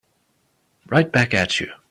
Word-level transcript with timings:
Right 0.87 1.11
back 1.11 1.33
at 1.35 1.59
you. 1.59 1.71